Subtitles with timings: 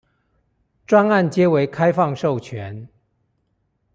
[0.87, 2.89] 專案皆為開放授權